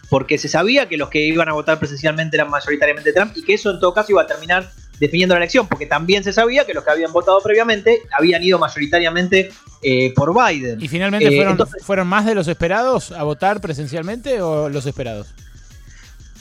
Porque 0.10 0.40
se 0.40 0.50
sabía 0.50 0.90
que 0.90 0.98
los 0.98 1.10
que 1.10 1.22
iban 1.22 1.50
a 1.50 1.54
votar 1.54 1.78
presencialmente 1.78 2.36
eran 2.36 2.50
mayoritariamente 2.50 3.14
Trump 3.14 3.32
y 3.36 3.44
que 3.44 3.54
eso 3.54 3.70
en 3.70 3.80
todo 3.80 3.94
caso 3.94 4.12
iba 4.12 4.24
a 4.24 4.28
terminar 4.28 4.72
definiendo 5.00 5.36
la 5.36 5.40
elección, 5.40 5.68
porque 5.68 5.86
también 5.86 6.24
se 6.24 6.34
sabía 6.34 6.66
que 6.66 6.74
los 6.74 6.84
que 6.84 6.92
habían 6.92 7.12
votado 7.14 7.40
previamente 7.42 8.02
habían 8.18 8.44
ido 8.44 8.60
mayoritariamente 8.60 9.50
eh, 9.82 10.14
por 10.14 10.34
Biden. 10.34 10.82
¿Y 10.82 10.88
finalmente 10.90 11.28
Eh, 11.30 11.36
fueron, 11.36 11.52
entonces- 11.54 11.84
fueron 11.84 12.08
más 12.08 12.26
de 12.26 12.36
los 12.36 12.48
esperados 12.48 13.12
a 13.14 13.24
votar 13.24 13.62
presencialmente 13.62 14.42
o 14.42 14.68
los 14.70 14.86
esperados? 14.86 15.34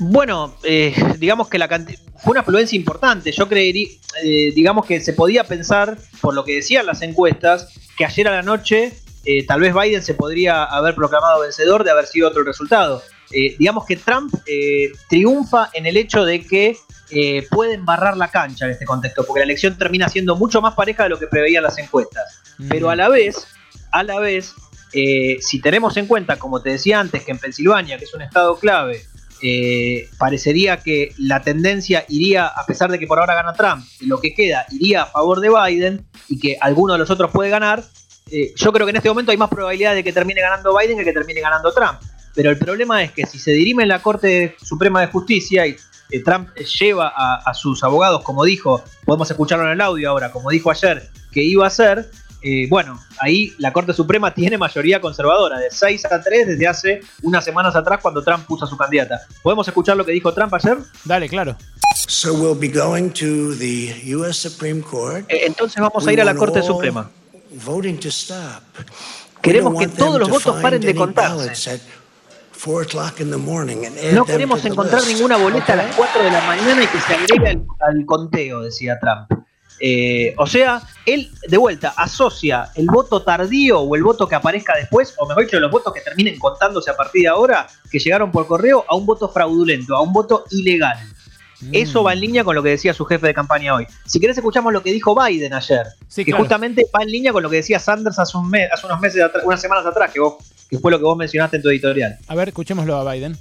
Bueno, 0.01 0.55
eh, 0.63 0.95
digamos 1.19 1.49
que 1.49 1.59
la 1.59 1.69
canti- 1.69 1.99
fue 2.19 2.33
una 2.33 2.41
afluencia 2.41 2.77
importante. 2.77 3.33
Yo 3.33 3.49
creería, 3.49 3.89
eh, 4.23 4.53
digamos 4.55 4.87
que 4.87 5.01
se 5.01 5.13
podía 5.13 5.45
pensar, 5.45 5.99
por 6.21 6.35
lo 6.35 6.45
que 6.45 6.55
decían 6.57 6.87
las 6.87 7.03
encuestas, 7.03 7.69
que 7.97 8.05
ayer 8.05 8.29
a 8.29 8.33
la 8.33 8.43
noche 8.43 8.93
eh, 9.25 9.45
tal 9.47 9.61
vez 9.61 9.75
Biden 9.75 10.03
se 10.03 10.15
podría 10.15 10.65
haber 10.65 10.95
proclamado 10.95 11.41
vencedor 11.43 11.85
de 11.85 11.91
haber 11.91 12.07
sido 12.07 12.29
otro 12.29 12.45
resultado. 12.45 13.03
Digamos 13.59 13.85
que 13.85 13.97
Trump 13.97 14.33
triunfa 15.11 15.69
en 15.75 15.85
el 15.85 15.99
hecho 15.99 16.25
de 16.25 16.41
que 16.41 16.77
eh, 17.11 17.47
puede 17.51 17.75
embarrar 17.75 18.17
la 18.17 18.29
cancha 18.29 18.67
en 18.67 18.73
este 18.73 18.85
contexto, 18.85 19.25
porque 19.25 19.41
la 19.41 19.45
elección 19.45 19.77
termina 19.77 20.09
siendo 20.09 20.37
mucho 20.37 20.61
más 20.61 20.75
pareja 20.75 21.05
de 21.05 21.11
lo 21.11 21.19
que 21.19 21.27
preveían 21.27 21.63
las 21.63 21.79
encuestas. 21.79 22.43
Pero 22.69 22.91
a 22.91 22.97
la 22.97 23.09
vez, 23.09 23.47
a 23.93 24.03
la 24.03 24.19
vez, 24.19 24.55
eh, 24.93 25.39
si 25.41 25.61
tenemos 25.61 25.97
en 25.97 26.07
cuenta, 26.07 26.39
como 26.39 26.61
te 26.61 26.71
decía 26.71 27.01
antes, 27.01 27.25
que 27.25 27.31
en 27.31 27.39
Pensilvania, 27.39 27.99
que 27.99 28.05
es 28.05 28.15
un 28.15 28.23
estado 28.23 28.57
clave, 28.59 29.03
eh, 29.41 30.09
parecería 30.19 30.79
que 30.79 31.13
la 31.19 31.43
tendencia 31.43 32.05
iría, 32.09 32.47
a 32.47 32.67
pesar 32.67 32.91
de 32.91 32.99
que 32.99 33.07
por 33.07 33.21
ahora 33.21 33.35
gana 33.35 33.53
Trump, 33.53 33.85
lo 34.01 34.21
que 34.21 34.35
queda 34.35 34.67
iría 34.71 35.03
a 35.03 35.07
favor 35.07 35.41
de 35.41 35.49
Biden 35.49 36.05
y 36.29 36.41
que 36.41 36.57
alguno 36.61 36.95
de 36.95 36.99
los 36.99 37.11
otros 37.11 37.31
puede 37.31 37.49
ganar, 37.49 37.85
eh, 38.31 38.53
yo 38.57 38.73
creo 38.73 38.87
que 38.87 38.91
en 38.91 38.97
este 38.97 39.09
momento 39.09 39.31
hay 39.31 39.39
más 39.39 39.49
probabilidad 39.49 39.95
de 39.95 40.03
que 40.03 40.13
termine 40.13 40.41
ganando 40.41 40.77
Biden 40.77 40.99
que 40.99 41.05
que 41.05 41.13
termine 41.13 41.41
ganando 41.41 41.73
Trump. 41.73 42.01
Pero 42.35 42.51
el 42.51 42.59
problema 42.59 43.03
es 43.03 43.13
que 43.13 43.27
si 43.27 43.39
se 43.39 43.53
dirime 43.53 43.85
en 43.85 43.89
la 43.91 44.03
Corte 44.03 44.57
Suprema 44.63 45.01
de 45.01 45.07
Justicia 45.09 45.67
y 45.67 45.77
eh, 46.11 46.23
Trump 46.23 46.49
lleva 46.55 47.13
a, 47.15 47.37
a 47.45 47.55
sus 47.55 47.83
abogados, 47.85 48.23
como 48.23 48.45
dijo, 48.45 48.83
podemos 49.05 49.31
escucharlo 49.31 49.67
en 49.67 49.73
el 49.73 49.81
audio 49.81 50.11
ahora, 50.11 50.31
como 50.31 50.51
dijo 50.51 50.71
ayer, 50.71 51.09
que 51.33 51.43
iba 51.43 51.65
a 51.65 51.69
hacer, 51.69 52.11
eh, 52.41 52.67
bueno, 52.71 53.01
ahí 53.21 53.53
la 53.59 53.73
Corte 53.73 53.93
Suprema 53.93 54.33
tiene 54.35 54.59
mayoría 54.59 55.01
conservadora, 55.01 55.59
de 55.59 55.71
6 55.71 56.05
a 56.07 56.23
3 56.23 56.49
desde 56.49 56.67
hace 56.67 57.01
unas 57.23 57.45
semanas 57.45 57.75
atrás 57.75 58.01
cuando 58.01 58.23
Trump 58.23 58.47
puso 58.47 58.65
a 58.65 58.69
su 58.69 58.77
candidata. 58.77 59.21
¿Podemos 59.43 59.67
escuchar 59.67 59.97
lo 59.97 60.05
que 60.05 60.13
dijo 60.13 60.33
Trump 60.33 60.55
ayer? 60.55 60.79
Dale, 61.05 61.29
claro. 61.29 61.57
So 61.95 62.33
we'll 62.35 62.59
be 62.59 62.69
going 62.69 63.11
to 63.11 63.55
the 63.57 64.15
U.S. 64.15 64.49
Supreme 64.49 64.83
Court. 64.83 65.27
Eh, 65.29 65.47
entonces 65.47 65.81
vamos 65.81 66.07
a 66.07 66.13
ir 66.13 66.21
a 66.21 66.25
la 66.25 66.35
Corte 66.35 66.63
Suprema. 66.63 67.11
Voting 67.65 67.99
to 67.99 68.09
stop. 68.09 68.63
Queremos 69.43 69.79
que 69.79 69.89
todos 69.89 70.19
los 70.19 70.29
to 70.29 70.35
votos 70.35 70.63
paren 70.63 70.81
de 70.81 70.95
contarse. 70.95 71.81
No 74.13 74.25
queremos 74.25 74.65
encontrar 74.65 75.03
ninguna 75.07 75.37
boleta 75.37 75.73
a 75.73 75.77
las 75.77 75.95
4 75.97 76.23
de 76.23 76.31
la 76.31 76.41
mañana 76.43 76.83
y 76.83 76.87
que 76.87 77.01
se 77.01 77.15
agregue 77.15 77.49
al, 77.49 77.67
al 77.81 78.05
conteo, 78.07 78.61
decía 78.63 78.99
Trump. 79.01 79.45
Eh, 79.81 80.35
o 80.37 80.47
sea, 80.47 80.83
él 81.07 81.31
de 81.47 81.57
vuelta 81.57 81.95
asocia 81.97 82.69
el 82.75 82.87
voto 82.87 83.23
tardío 83.23 83.79
o 83.81 83.95
el 83.95 84.03
voto 84.03 84.27
que 84.29 84.35
aparezca 84.35 84.75
después, 84.77 85.15
o 85.19 85.27
mejor 85.29 85.45
dicho, 85.45 85.61
los 85.61 85.71
votos 85.71 85.93
que 85.95 86.01
terminen 86.01 86.37
contándose 86.39 86.91
a 86.91 86.97
partir 86.97 87.23
de 87.23 87.29
ahora, 87.29 87.69
que 87.91 88.01
llegaron 88.01 88.33
por 88.33 88.47
correo, 88.49 88.85
a 88.89 88.97
un 88.97 89.07
voto 89.07 89.29
fraudulento, 89.29 89.95
a 89.95 90.03
un 90.03 90.13
voto 90.13 90.45
ilegal. 90.51 90.99
Eso 91.73 92.05
va 92.05 92.13
en 92.13 92.21
línea 92.21 92.45
con 92.45 92.55
lo 92.55 92.63
que 92.63 92.71
decía 92.71 92.95
su 92.95 93.05
jefe 93.05 93.27
de 93.29 93.35
campaña 93.35 93.75
hoy. 93.75 93.87
Si 94.07 94.21
querés 94.21 94.37
escuchamos 94.39 94.73
lo 94.73 94.81
que 94.83 94.93
dijo 94.93 95.15
Biden 95.21 95.53
ayer, 95.55 95.87
Sí, 96.07 96.25
que 96.25 96.31
claro. 96.31 96.45
justamente 96.45 96.87
va 96.97 97.03
en 97.03 97.09
línea 97.11 97.33
con 97.33 97.43
lo 97.43 97.51
que 97.51 97.57
decía 97.57 97.79
Sanders 97.81 98.19
hace, 98.19 98.37
un 98.37 98.49
mes- 98.49 98.69
hace 98.73 98.87
unos 98.87 99.01
meses, 99.01 99.23
atrás, 99.23 99.43
unas 99.45 99.61
semanas 99.61 99.85
atrás, 99.87 100.13
que, 100.13 100.21
vos, 100.21 100.37
que 100.69 100.79
fue 100.79 100.91
lo 100.91 100.99
que 100.99 101.05
vos 101.05 101.17
mencionaste 101.17 101.57
en 101.57 101.63
tu 101.63 101.69
editorial. 101.71 102.19
A 102.29 102.35
ver, 102.35 102.49
escuchémoslo 102.49 102.97
a 102.97 103.13
Biden. 103.13 103.37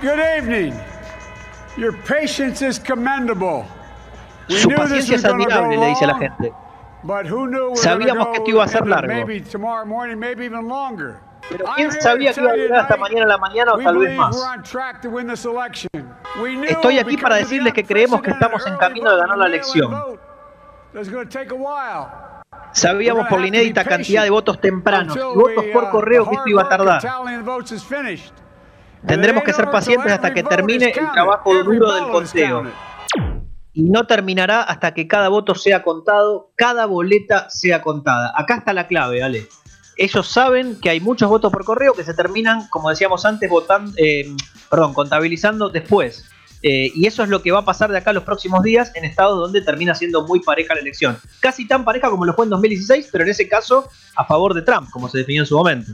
Good 0.00 0.18
evening. 0.18 0.74
Your 1.76 1.94
patience 2.06 2.66
is 2.66 2.78
commendable. 2.78 3.64
We 4.48 4.56
Su 4.56 4.68
paciencia 4.70 5.16
es 5.16 5.24
admirable, 5.24 5.76
le 5.76 5.86
dice 5.86 6.04
a 6.04 6.08
la 6.08 6.18
gente. 6.18 6.52
Sabíamos 7.74 8.28
que 8.28 8.38
esto 8.38 8.50
iba 8.50 8.64
a 8.64 8.68
ser 8.68 8.86
largo. 8.86 9.08
Maybe 9.08 9.40
tomorrow 9.40 9.86
morning, 9.86 10.16
maybe 10.16 10.44
even 10.44 10.68
longer. 10.68 11.16
Pero 11.48 11.64
quién 11.76 11.90
sabía 11.92 12.32
que 12.32 12.40
iba 12.40 12.52
a 12.52 12.56
durar 12.56 12.80
hasta 12.82 12.96
mañana 12.96 13.24
a 13.24 13.28
la 13.28 13.38
mañana 13.38 13.72
o 13.74 13.78
tal 13.78 13.98
vez 13.98 14.16
más. 14.16 14.36
we're 14.36 14.44
on 14.44 14.62
track 14.62 15.00
to 15.02 15.10
win 15.10 15.26
this 15.26 15.44
election. 15.44 15.90
We 16.40 16.54
knew 16.54 16.68
Estoy 16.68 16.98
aquí 16.98 17.16
para 17.16 17.36
decirles 17.36 17.72
que 17.72 17.84
creemos 17.84 18.22
que 18.22 18.30
estamos 18.30 18.66
en 18.66 18.76
camino 18.76 19.10
de 19.10 19.16
ganar 19.18 19.38
la 19.38 19.46
elección. 19.46 20.18
Sabíamos 22.72 23.26
por 23.28 23.40
la 23.40 23.46
inédita 23.48 23.84
cantidad 23.84 24.22
de 24.22 24.30
votos 24.30 24.60
tempranos 24.60 25.16
y 25.16 25.20
votos 25.20 25.64
por 25.72 25.84
uh, 25.84 25.90
correo 25.90 26.28
que 26.28 26.36
esto 26.36 26.48
iba 26.48 26.62
a 26.62 26.68
tardar. 26.68 27.02
Tendremos 29.06 29.42
que 29.44 29.52
ser 29.52 29.70
pacientes 29.70 30.12
hasta 30.12 30.32
que 30.32 30.42
termine 30.42 30.86
el 30.86 31.12
trabajo 31.12 31.54
duro 31.62 31.92
del 31.92 32.08
conteo. 32.08 32.64
Y 33.74 33.84
no 33.84 34.06
terminará 34.06 34.62
hasta 34.62 34.92
que 34.92 35.08
cada 35.08 35.28
voto 35.28 35.54
sea 35.54 35.82
contado, 35.82 36.52
cada 36.56 36.86
boleta 36.86 37.48
sea 37.48 37.80
contada. 37.80 38.32
Acá 38.36 38.56
está 38.56 38.72
la 38.72 38.86
clave, 38.86 39.22
Ale. 39.22 39.48
Ellos 39.96 40.26
saben 40.28 40.78
que 40.80 40.90
hay 40.90 41.00
muchos 41.00 41.28
votos 41.28 41.52
por 41.52 41.64
correo 41.64 41.94
que 41.94 42.04
se 42.04 42.14
terminan, 42.14 42.68
como 42.68 42.90
decíamos 42.90 43.24
antes, 43.24 43.48
votando, 43.48 43.92
eh, 43.96 44.24
perdón, 44.70 44.94
contabilizando 44.94 45.68
después. 45.68 46.28
Eh, 46.62 46.92
y 46.94 47.06
eso 47.06 47.22
es 47.24 47.28
lo 47.28 47.42
que 47.42 47.50
va 47.50 47.60
a 47.60 47.64
pasar 47.64 47.90
de 47.90 47.98
acá 47.98 48.12
los 48.12 48.22
próximos 48.22 48.62
días 48.62 48.92
en 48.94 49.04
estados 49.04 49.38
donde 49.38 49.62
termina 49.62 49.94
siendo 49.94 50.26
muy 50.26 50.40
pareja 50.40 50.74
la 50.74 50.80
elección. 50.80 51.18
Casi 51.40 51.66
tan 51.66 51.84
pareja 51.84 52.08
como 52.08 52.24
lo 52.24 52.34
fue 52.34 52.44
en 52.44 52.50
2016, 52.50 53.08
pero 53.10 53.24
en 53.24 53.30
ese 53.30 53.48
caso 53.48 53.88
a 54.14 54.24
favor 54.24 54.54
de 54.54 54.62
Trump, 54.62 54.88
como 54.90 55.08
se 55.08 55.18
definió 55.18 55.42
en 55.42 55.46
su 55.46 55.56
momento. 55.56 55.92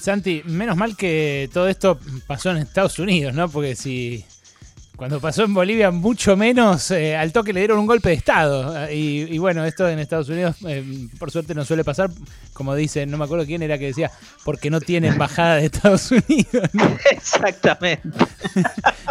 Santi, 0.00 0.42
menos 0.44 0.76
mal 0.76 0.96
que 0.96 1.48
todo 1.52 1.68
esto 1.68 1.98
pasó 2.26 2.50
en 2.50 2.58
Estados 2.58 2.98
Unidos, 2.98 3.32
¿no? 3.32 3.48
Porque 3.48 3.74
si 3.74 4.24
cuando 5.00 5.18
pasó 5.18 5.44
en 5.44 5.54
Bolivia, 5.54 5.90
mucho 5.90 6.36
menos, 6.36 6.90
eh, 6.90 7.16
al 7.16 7.32
toque 7.32 7.54
le 7.54 7.60
dieron 7.60 7.78
un 7.78 7.86
golpe 7.86 8.10
de 8.10 8.16
Estado. 8.16 8.86
Eh, 8.86 8.94
Y, 8.94 9.34
y 9.34 9.38
bueno, 9.38 9.64
esto 9.64 9.88
en 9.88 9.98
Estados 9.98 10.28
Unidos, 10.28 10.56
eh, 10.68 10.84
por 11.18 11.30
suerte, 11.30 11.54
no 11.54 11.64
suele 11.64 11.84
pasar. 11.84 12.10
Como 12.52 12.74
dice, 12.74 13.06
no 13.06 13.16
me 13.16 13.24
acuerdo 13.24 13.46
quién 13.46 13.62
era 13.62 13.78
que 13.78 13.86
decía, 13.86 14.10
porque 14.44 14.68
no 14.68 14.78
tiene 14.78 15.08
embajada 15.08 15.56
de 15.56 15.64
Estados 15.64 16.10
Unidos. 16.10 16.68
¿no? 16.74 16.98
Exactamente. 17.12 18.10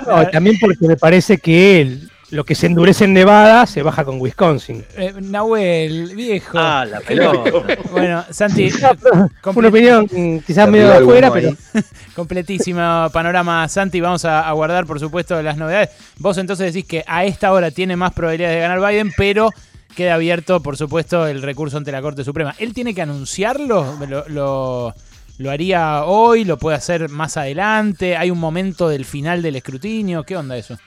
No, 0.06 0.28
también 0.30 0.58
porque 0.62 0.88
me 0.88 0.96
parece 0.96 1.40
que 1.40 1.82
el- 1.82 2.09
lo 2.32 2.44
que 2.44 2.54
se 2.56 2.68
endurece 2.68 3.06
en 3.06 3.14
Nevada 3.14 3.66
se 3.66 3.82
baja 3.82 4.06
con 4.06 4.20
Wisconsin. 4.22 4.86
Eh, 4.96 5.14
Nahuel, 5.20 6.16
viejo. 6.16 6.58
Ah, 6.60 6.86
la 6.90 7.00
pelota. 7.02 7.50
Bueno, 7.92 8.24
Santi, 8.30 8.70
una 9.56 9.68
opinión 9.68 10.08
quizás 10.46 10.70
medio 10.70 10.90
de 10.90 10.98
afuera, 10.98 11.32
pero 11.34 11.52
completísimo 12.16 13.08
panorama, 13.12 13.68
Santi. 13.68 14.00
Vamos 14.00 14.26
a, 14.26 14.48
a 14.48 14.52
guardar, 14.54 14.86
por 14.86 15.00
supuesto, 15.00 15.42
las 15.42 15.58
novedades. 15.58 15.90
Vos 16.18 16.38
entonces 16.38 16.74
decís 16.74 16.88
que 16.88 17.04
a 17.08 17.26
esta 17.26 17.52
hora 17.52 17.72
tiene 17.72 17.96
más 17.96 18.14
probabilidades 18.14 18.58
de 18.58 18.62
ganar 18.62 18.80
Biden, 18.88 19.12
pero 19.18 19.50
queda 19.96 20.14
abierto, 20.16 20.62
por 20.62 20.78
supuesto, 20.78 21.26
el 21.28 21.42
recurso 21.42 21.78
ante 21.78 21.92
la 21.92 22.02
Corte 22.02 22.24
Suprema. 22.24 22.54
¿Él 22.60 22.74
tiene 22.74 22.94
que 22.94 23.02
anunciarlo? 23.02 23.98
¿Lo, 24.08 24.28
lo- 24.30 24.94
lo 25.40 25.50
haría 25.52 26.04
hoy? 26.04 26.44
¿Lo 26.44 26.58
puede 26.58 26.76
hacer 26.76 27.08
más 27.08 27.38
adelante? 27.38 28.18
¿Hay 28.18 28.30
un 28.30 28.40
momento 28.40 28.90
del 28.90 29.06
final 29.06 29.42
del 29.42 29.56
escrutinio? 29.56 30.24
¿Qué 30.26 30.36
onda 30.36 30.58
eso? 30.58 30.78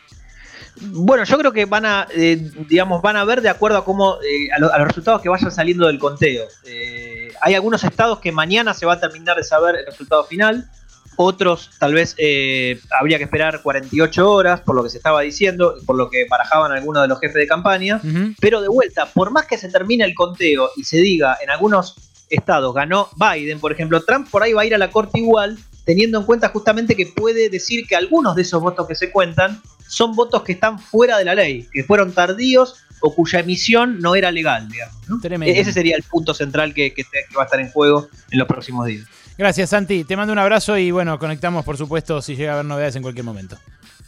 Bueno, 0.81 1.25
yo 1.25 1.39
creo 1.39 1.53
que 1.53 1.65
van 1.65 1.85
a, 1.87 2.07
eh, 2.15 2.51
digamos, 2.69 3.03
van 3.03 3.17
a 3.17 3.25
ver 3.25 3.41
de 3.43 3.49
acuerdo 3.49 3.79
a 3.79 3.85
cómo, 3.85 4.17
eh, 4.23 4.51
a, 4.55 4.59
lo- 4.59 4.73
a 4.73 4.79
los 4.79 4.89
resultados 4.89 5.21
que 5.23 5.29
vayan 5.29 5.51
saliendo 5.51 5.87
del 5.87 5.99
conteo. 5.99 6.45
Eh, 6.65 7.33
hay 7.41 7.55
algunos 7.55 7.85
estados 7.85 8.19
que 8.21 8.33
mañana 8.33 8.75
se 8.75 8.87
va 8.87 8.95
a 8.95 9.01
terminar 9.01 9.37
de 9.37 9.45
saber 9.45 9.77
el 9.77 9.87
resultado 9.87 10.25
final. 10.25 10.69
Otros, 11.17 11.71
tal 11.79 11.93
vez, 11.93 12.15
eh, 12.19 12.81
habría 12.99 13.19
que 13.19 13.25
esperar 13.25 13.61
48 13.63 14.31
horas, 14.31 14.61
por 14.63 14.75
lo 14.75 14.83
que 14.83 14.89
se 14.89 14.97
estaba 14.97 15.21
diciendo, 15.21 15.75
por 15.85 15.95
lo 15.97 16.09
que 16.09 16.25
barajaban 16.29 16.73
algunos 16.73 17.03
de 17.03 17.09
los 17.09 17.21
jefes 17.21 17.35
de 17.37 17.47
campaña. 17.47 18.01
Pero 18.41 18.63
de 18.63 18.69
vuelta, 18.69 19.07
por 19.07 19.31
más 19.31 19.47
que 19.47 19.59
se 19.59 19.69
termine 19.69 20.05
el 20.05 20.15
conteo 20.15 20.71
y 20.77 20.85
se 20.85 20.97
diga 20.99 21.37
en 21.43 21.51
algunos 21.51 21.97
estados 22.31 22.75
ganó 22.75 23.11
Biden, 23.17 23.61
por 23.61 23.73
ejemplo, 23.73 24.03
Trump 24.03 24.27
por 24.31 24.43
ahí 24.43 24.55
va 24.55 24.63
a 24.63 24.65
ir 24.65 24.75
a 24.75 24.79
la 24.79 24.91
corte 24.91 25.19
igual, 25.19 25.59
teniendo 25.85 26.19
en 26.19 26.25
cuenta 26.25 26.49
justamente 26.49 26.97
que 26.97 27.05
puede 27.05 27.51
decir 27.51 27.87
que 27.87 27.95
algunos 27.95 28.35
de 28.35 28.41
esos 28.41 28.63
votos 28.63 28.89
que 28.89 28.95
se 28.95 29.11
cuentan 29.13 29.61
son 29.93 30.15
votos 30.17 30.43
que 30.43 30.53
están 30.53 30.79
fuera 30.79 31.19
de 31.19 31.25
la 31.27 31.35
ley, 31.35 31.69
que 31.73 31.85
fueron 31.85 32.13
tardíos 32.13 32.77
o 33.01 33.15
cuya 33.15 33.41
emisión 33.41 34.01
no 34.01 34.15
era 34.15 34.31
legal, 34.31 34.69
digamos. 34.69 34.97
¿no? 35.09 35.21
Tremendo. 35.21 35.55
E- 35.55 35.61
Ese 35.61 35.73
sería 35.73 35.97
el 35.97 36.03
punto 36.03 36.33
central 36.33 36.73
que, 36.73 36.95
que 36.95 37.05
te- 37.05 37.25
que 37.29 37.37
va 37.37 37.43
a 37.43 37.45
estar 37.45 37.61
en 37.61 37.71
juego 37.71 38.09
en 38.31 38.39
los 38.39 38.49
próximos 38.49 38.87
días. 38.87 39.07
Gracias, 39.37 39.71
Santi. 39.71 40.05
Te 40.05 40.17
mando 40.17 40.33
un 40.33 40.39
abrazo 40.39 40.79
y 40.79 40.91
bueno, 40.93 41.19
conectamos, 41.19 41.65
por 41.65 41.77
supuesto, 41.77 42.23
si 42.23 42.37
llega 42.37 42.53
a 42.53 42.55
haber 42.55 42.67
novedades 42.67 42.97
en 42.97 43.03
cualquier 43.03 43.25
momento. 43.25 43.59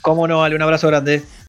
Cómo 0.01 0.27
no, 0.29 0.43
Ale, 0.45 0.55
un 0.55 0.63
abrazo 0.63 0.87
grande. 0.89 1.23